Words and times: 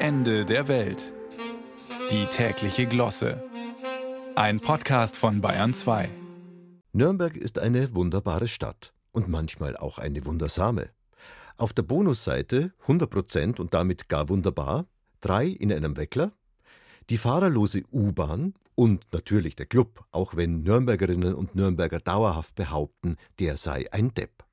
Ende 0.00 0.44
der 0.44 0.68
Welt. 0.68 1.12
Die 2.12 2.26
tägliche 2.26 2.86
Glosse. 2.86 3.42
Ein 4.36 4.60
Podcast 4.60 5.16
von 5.16 5.40
Bayern 5.40 5.74
2. 5.74 6.08
Nürnberg 6.92 7.36
ist 7.36 7.58
eine 7.58 7.92
wunderbare 7.96 8.46
Stadt 8.46 8.92
und 9.10 9.26
manchmal 9.26 9.76
auch 9.76 9.98
eine 9.98 10.24
wundersame. 10.24 10.90
Auf 11.56 11.72
der 11.72 11.82
Bonusseite 11.82 12.72
100% 12.86 13.58
und 13.58 13.74
damit 13.74 14.08
gar 14.08 14.28
wunderbar, 14.28 14.86
drei 15.20 15.46
in 15.46 15.72
einem 15.72 15.96
Weckler, 15.96 16.30
die 17.10 17.18
fahrerlose 17.18 17.82
U-Bahn 17.92 18.54
und 18.76 19.04
natürlich 19.12 19.56
der 19.56 19.66
Club, 19.66 20.04
auch 20.12 20.36
wenn 20.36 20.62
Nürnbergerinnen 20.62 21.34
und 21.34 21.56
Nürnberger 21.56 21.98
dauerhaft 21.98 22.54
behaupten, 22.54 23.16
der 23.40 23.56
sei 23.56 23.92
ein 23.92 24.14
Depp. 24.14 24.47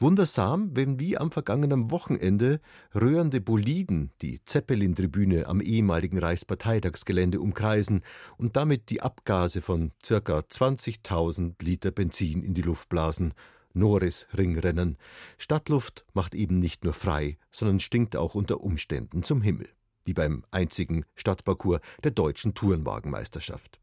Wundersam, 0.00 0.76
wenn 0.76 1.00
wie 1.00 1.18
am 1.18 1.32
vergangenen 1.32 1.90
Wochenende 1.90 2.60
rührende 2.94 3.40
Boliden 3.40 4.12
die 4.22 4.40
Zeppelin-Tribüne 4.44 5.46
am 5.46 5.60
ehemaligen 5.60 6.18
Reichsparteitagsgelände 6.18 7.40
umkreisen 7.40 8.02
und 8.36 8.56
damit 8.56 8.90
die 8.90 9.02
Abgase 9.02 9.60
von 9.60 9.90
ca. 10.06 10.16
20.000 10.18 11.54
Liter 11.64 11.90
Benzin 11.90 12.44
in 12.44 12.54
die 12.54 12.62
Luft 12.62 12.88
blasen. 12.88 13.34
Norris-Ringrennen. 13.74 14.98
Stadtluft 15.36 16.04
macht 16.12 16.34
eben 16.34 16.58
nicht 16.60 16.84
nur 16.84 16.94
frei, 16.94 17.36
sondern 17.50 17.80
stinkt 17.80 18.14
auch 18.14 18.36
unter 18.36 18.60
Umständen 18.60 19.24
zum 19.24 19.42
Himmel. 19.42 19.68
Wie 20.04 20.14
beim 20.14 20.44
einzigen 20.52 21.04
Stadtparcours 21.16 21.80
der 22.04 22.12
deutschen 22.12 22.54
Tourenwagenmeisterschaft. 22.54 23.80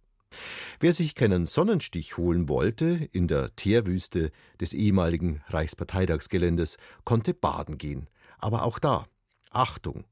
Wer 0.79 0.93
sich 0.93 1.15
keinen 1.15 1.45
Sonnenstich 1.45 2.17
holen 2.17 2.49
wollte 2.49 3.09
in 3.11 3.27
der 3.27 3.55
Teerwüste 3.55 4.31
des 4.59 4.73
ehemaligen 4.73 5.41
Reichsparteitagsgeländes, 5.47 6.77
konnte 7.03 7.33
baden 7.33 7.77
gehen. 7.77 8.09
Aber 8.38 8.63
auch 8.63 8.80
da, 8.80 9.05
Achtung, 9.52 10.05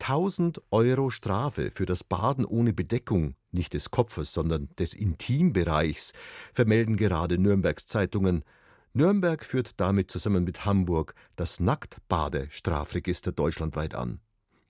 1000 0.00 0.62
Euro 0.70 1.10
Strafe 1.10 1.70
für 1.70 1.84
das 1.84 2.04
Baden 2.04 2.44
ohne 2.44 2.72
Bedeckung, 2.72 3.34
nicht 3.50 3.74
des 3.74 3.90
Kopfes, 3.90 4.32
sondern 4.32 4.68
des 4.78 4.94
Intimbereichs, 4.94 6.12
vermelden 6.54 6.96
gerade 6.96 7.38
Nürnbergs 7.38 7.86
Zeitungen. 7.86 8.44
Nürnberg 8.94 9.44
führt 9.44 9.78
damit 9.78 10.10
zusammen 10.10 10.44
mit 10.44 10.64
Hamburg 10.64 11.14
das 11.36 11.60
Nacktbade-Strafregister 11.60 13.32
deutschlandweit 13.32 13.94
an. 13.94 14.20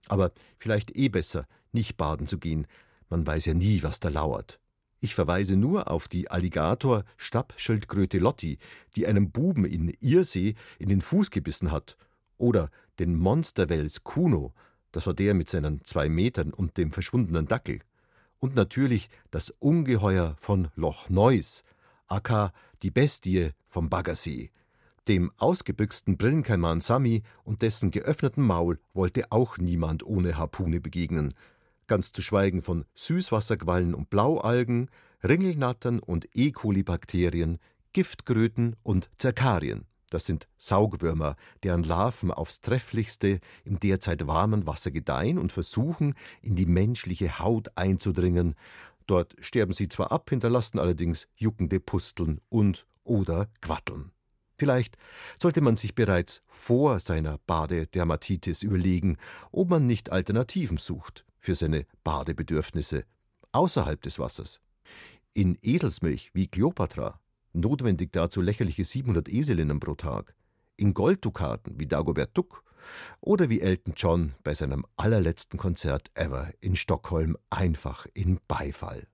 Aber 0.08 0.32
vielleicht 0.58 0.96
eh 0.96 1.08
besser, 1.08 1.46
nicht 1.72 1.96
baden 1.96 2.26
zu 2.26 2.38
gehen. 2.38 2.66
Man 3.08 3.26
weiß 3.26 3.46
ja 3.46 3.54
nie, 3.54 3.82
was 3.82 4.00
da 4.00 4.08
lauert. 4.08 4.58
Ich 5.00 5.14
verweise 5.14 5.56
nur 5.56 5.90
auf 5.90 6.08
die 6.08 6.30
Alligator-Stabschildkröte 6.30 8.18
Lotti, 8.18 8.58
die 8.96 9.06
einem 9.06 9.30
Buben 9.30 9.64
in 9.64 9.94
Irsee 10.00 10.56
in 10.78 10.88
den 10.88 11.00
Fuß 11.00 11.30
gebissen 11.30 11.70
hat, 11.70 11.96
oder 12.36 12.70
den 12.98 13.14
Monsterwels 13.14 14.02
Kuno, 14.02 14.54
das 14.90 15.06
war 15.06 15.14
der 15.14 15.34
mit 15.34 15.50
seinen 15.50 15.84
zwei 15.84 16.08
Metern 16.08 16.52
und 16.52 16.76
dem 16.78 16.90
verschwundenen 16.90 17.46
Dackel, 17.46 17.78
und 18.40 18.56
natürlich 18.56 19.08
das 19.30 19.50
Ungeheuer 19.50 20.34
von 20.38 20.68
Loch 20.74 21.10
Neuss, 21.10 21.62
aka 22.08 22.52
die 22.82 22.90
Bestie 22.90 23.50
vom 23.68 23.88
Baggersee. 23.88 24.50
Dem 25.06 25.30
ausgebüxten 25.38 26.16
Brillenkaiman 26.16 26.80
Sami 26.80 27.22
und 27.44 27.62
dessen 27.62 27.90
geöffneten 27.92 28.42
Maul 28.42 28.78
wollte 28.94 29.30
auch 29.30 29.58
niemand 29.58 30.04
ohne 30.04 30.36
Harpune 30.36 30.80
begegnen– 30.80 31.34
ganz 31.88 32.12
zu 32.12 32.22
schweigen 32.22 32.62
von 32.62 32.84
Süßwasserquallen 32.94 33.94
und 33.94 34.10
Blaualgen, 34.10 34.88
Ringelnattern 35.24 35.98
und 35.98 36.28
E. 36.34 36.52
coli-Bakterien, 36.52 37.58
Giftgröten 37.92 38.76
und 38.84 39.10
Zerkarien. 39.18 39.86
Das 40.10 40.24
sind 40.24 40.48
Saugwürmer, 40.56 41.36
deren 41.64 41.82
Larven 41.82 42.30
aufs 42.30 42.60
trefflichste 42.60 43.40
im 43.64 43.80
derzeit 43.80 44.26
warmen 44.26 44.66
Wasser 44.66 44.90
gedeihen 44.90 45.38
und 45.38 45.52
versuchen, 45.52 46.14
in 46.40 46.54
die 46.54 46.66
menschliche 46.66 47.40
Haut 47.40 47.76
einzudringen. 47.76 48.54
Dort 49.06 49.34
sterben 49.40 49.72
sie 49.72 49.88
zwar 49.88 50.12
ab, 50.12 50.30
hinterlassen 50.30 50.78
allerdings 50.78 51.26
juckende 51.34 51.80
Pusteln 51.80 52.40
und 52.48 52.86
oder 53.04 53.48
Quatteln. 53.60 54.12
Vielleicht 54.56 54.96
sollte 55.40 55.60
man 55.60 55.76
sich 55.76 55.94
bereits 55.94 56.42
vor 56.46 56.98
seiner 57.00 57.38
Badedermatitis 57.46 58.62
überlegen, 58.62 59.16
ob 59.52 59.70
man 59.70 59.86
nicht 59.86 60.10
Alternativen 60.10 60.78
sucht 60.78 61.24
für 61.38 61.54
seine 61.54 61.86
Badebedürfnisse 62.04 63.04
außerhalb 63.52 64.00
des 64.02 64.18
Wassers. 64.18 64.60
In 65.34 65.56
Eselsmilch 65.62 66.30
wie 66.34 66.48
Kleopatra, 66.48 67.20
notwendig 67.52 68.12
dazu 68.12 68.40
lächerliche 68.40 68.84
700 68.84 69.28
Eselinnen 69.28 69.80
pro 69.80 69.94
Tag, 69.94 70.34
in 70.76 70.94
Golddukaten 70.94 71.78
wie 71.78 71.86
Dagobert 71.86 72.36
Duck 72.36 72.64
oder 73.20 73.48
wie 73.48 73.60
Elton 73.60 73.94
John 73.96 74.34
bei 74.44 74.54
seinem 74.54 74.86
allerletzten 74.96 75.58
Konzert 75.58 76.10
ever 76.14 76.52
in 76.60 76.76
Stockholm 76.76 77.36
einfach 77.50 78.06
in 78.14 78.40
Beifall. 78.48 79.06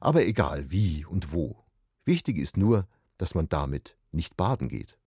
Aber 0.00 0.24
egal 0.24 0.70
wie 0.70 1.04
und 1.04 1.32
wo, 1.32 1.64
wichtig 2.04 2.38
ist 2.38 2.56
nur, 2.56 2.86
dass 3.16 3.34
man 3.34 3.48
damit 3.48 3.96
nicht 4.12 4.36
baden 4.36 4.68
geht. 4.68 4.98